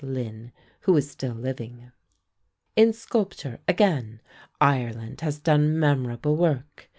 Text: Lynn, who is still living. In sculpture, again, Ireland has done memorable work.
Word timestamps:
Lynn, 0.03 0.51
who 0.79 0.97
is 0.97 1.11
still 1.11 1.35
living. 1.35 1.91
In 2.75 2.91
sculpture, 2.91 3.59
again, 3.67 4.19
Ireland 4.59 5.21
has 5.21 5.37
done 5.37 5.77
memorable 5.79 6.35
work. 6.35 6.89